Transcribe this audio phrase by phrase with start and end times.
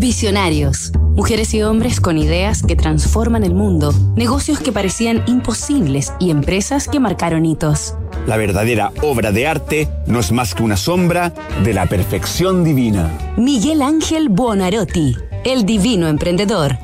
[0.00, 0.92] Visionarios.
[1.14, 6.88] Mujeres y hombres con ideas que transforman el mundo, negocios que parecían imposibles y empresas
[6.88, 7.96] que marcaron hitos.
[8.26, 11.34] La verdadera obra de arte no es más que una sombra
[11.64, 13.10] de la perfección divina.
[13.36, 16.78] Miguel Ángel Buonarotti, el divino emprendedor.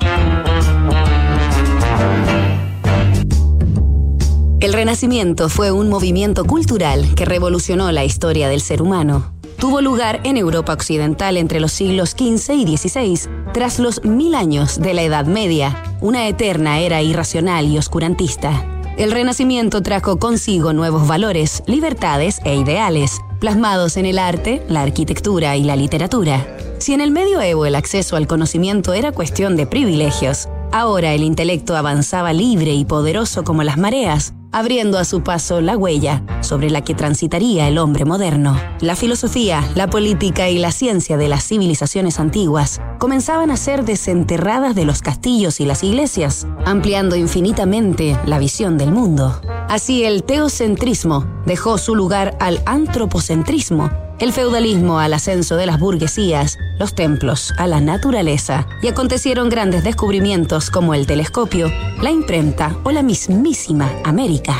[4.61, 10.21] El Renacimiento fue un movimiento cultural que revolucionó la historia del ser humano tuvo lugar
[10.25, 15.03] en Europa Occidental entre los siglos XV y XVI, tras los mil años de la
[15.03, 18.65] Edad Media, una eterna era irracional y oscurantista.
[18.97, 25.57] El Renacimiento trajo consigo nuevos valores, libertades e ideales, plasmados en el arte, la arquitectura
[25.57, 26.47] y la literatura.
[26.79, 31.77] Si en el medioevo el acceso al conocimiento era cuestión de privilegios, ahora el intelecto
[31.77, 36.81] avanzaba libre y poderoso como las mareas, abriendo a su paso la huella sobre la
[36.81, 38.59] que transitaría el hombre moderno.
[38.81, 44.75] La filosofía, la política y la ciencia de las civilizaciones antiguas comenzaban a ser desenterradas
[44.75, 49.39] de los castillos y las iglesias, ampliando infinitamente la visión del mundo.
[49.69, 56.59] Así el teocentrismo dejó su lugar al antropocentrismo, el feudalismo al ascenso de las burguesías,
[56.79, 61.71] los templos a la naturaleza, y acontecieron grandes descubrimientos como el telescopio,
[62.03, 64.57] la imprenta o la mismísima América.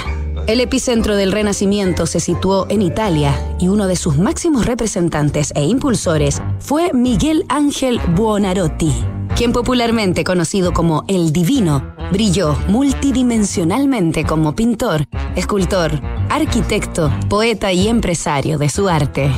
[0.47, 5.65] El epicentro del Renacimiento se situó en Italia y uno de sus máximos representantes e
[5.65, 8.93] impulsores fue Miguel Ángel Buonarroti,
[9.35, 16.01] quien popularmente conocido como el Divino, brilló multidimensionalmente como pintor, escultor,
[16.37, 19.31] arquitecto, poeta y empresario de su arte.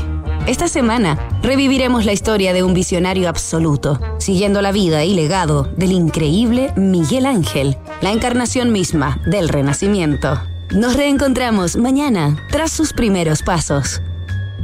[0.49, 5.93] Esta semana reviviremos la historia de un visionario absoluto, siguiendo la vida y legado del
[5.93, 10.41] increíble Miguel Ángel, la encarnación misma del Renacimiento.
[10.73, 14.03] Nos reencontramos mañana tras sus primeros pasos.